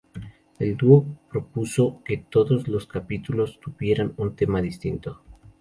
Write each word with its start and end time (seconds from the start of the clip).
El 0.57 0.77
dúo 0.77 1.05
propuso 1.31 2.01
que 2.03 2.17
todos 2.27 2.67
los 2.67 2.87
capítulos 2.87 3.59
tuvieran 3.59 4.15
un 4.17 4.35
tema 4.35 4.59
distinto. 4.59 5.21